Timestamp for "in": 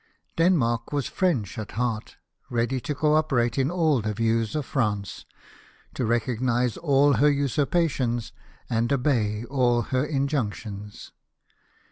3.59-3.69, 10.03-10.27